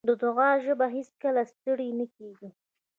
د 0.07 0.09
دعا 0.23 0.49
ژبه 0.65 0.87
هېڅکله 0.95 1.41
ستړې 1.53 1.89
نه 1.99 2.05
کېږي. 2.15 2.49